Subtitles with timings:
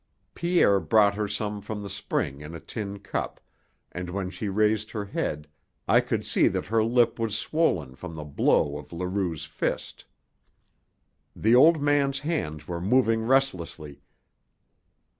[0.33, 3.39] Pierre brought her some from the spring in a tin cup,
[3.91, 5.47] and when she raised her head
[5.87, 10.05] I could see that her lip was swollen from the blow of Leroux's fist.
[11.35, 14.01] The old man's hands were moving restlessly.